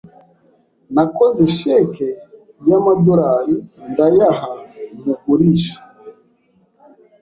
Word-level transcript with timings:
Nakoze 0.95 1.43
cheque 1.57 2.07
y'amadorari 2.67 3.55
ndayaha 3.89 4.47
umugurisha. 4.97 5.77